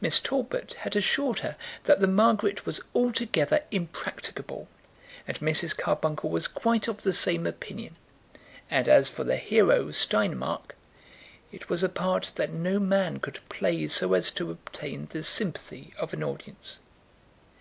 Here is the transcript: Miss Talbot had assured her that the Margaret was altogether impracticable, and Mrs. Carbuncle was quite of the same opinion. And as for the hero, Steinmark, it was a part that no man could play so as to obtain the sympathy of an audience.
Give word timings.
Miss 0.00 0.20
Talbot 0.20 0.74
had 0.74 0.94
assured 0.94 1.40
her 1.40 1.56
that 1.82 1.98
the 1.98 2.06
Margaret 2.06 2.64
was 2.64 2.80
altogether 2.94 3.64
impracticable, 3.72 4.68
and 5.26 5.36
Mrs. 5.40 5.76
Carbuncle 5.76 6.30
was 6.30 6.46
quite 6.46 6.86
of 6.86 7.02
the 7.02 7.12
same 7.12 7.44
opinion. 7.44 7.96
And 8.70 8.86
as 8.88 9.08
for 9.08 9.24
the 9.24 9.34
hero, 9.36 9.86
Steinmark, 9.90 10.76
it 11.50 11.68
was 11.68 11.82
a 11.82 11.88
part 11.88 12.30
that 12.36 12.52
no 12.52 12.78
man 12.78 13.18
could 13.18 13.40
play 13.48 13.88
so 13.88 14.12
as 14.14 14.30
to 14.30 14.52
obtain 14.52 15.08
the 15.10 15.24
sympathy 15.24 15.92
of 15.98 16.12
an 16.12 16.22
audience. 16.22 16.78